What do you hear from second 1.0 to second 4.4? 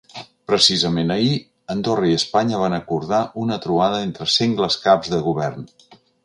ahir, Andorra i Espanya van acordar una trobada entre